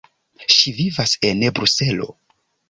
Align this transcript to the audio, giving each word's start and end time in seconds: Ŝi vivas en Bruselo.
Ŝi 0.53 0.73
vivas 0.77 1.13
en 1.29 1.45
Bruselo. 1.61 2.09